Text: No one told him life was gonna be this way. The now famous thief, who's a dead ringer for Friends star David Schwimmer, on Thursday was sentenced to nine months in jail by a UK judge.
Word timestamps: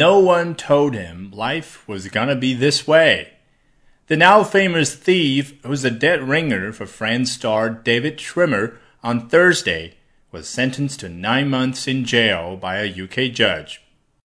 No 0.00 0.18
one 0.18 0.54
told 0.54 0.94
him 0.94 1.30
life 1.30 1.86
was 1.86 2.08
gonna 2.08 2.34
be 2.34 2.54
this 2.54 2.86
way. 2.86 3.34
The 4.06 4.16
now 4.16 4.42
famous 4.42 4.94
thief, 4.94 5.62
who's 5.62 5.84
a 5.84 5.90
dead 5.90 6.26
ringer 6.26 6.72
for 6.72 6.86
Friends 6.86 7.30
star 7.32 7.68
David 7.68 8.16
Schwimmer, 8.16 8.78
on 9.02 9.28
Thursday 9.28 9.96
was 10.32 10.48
sentenced 10.48 11.00
to 11.00 11.10
nine 11.10 11.50
months 11.50 11.86
in 11.86 12.06
jail 12.06 12.56
by 12.56 12.76
a 12.78 12.86
UK 12.86 13.30
judge. 13.30 13.82